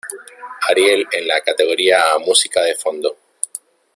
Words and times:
Ariel 0.67 1.05
en 1.11 1.27
la 1.27 1.39
categoría 1.41 2.11
a 2.11 2.17
Música 2.17 2.63
de 2.63 2.73
Fondo 2.73 3.15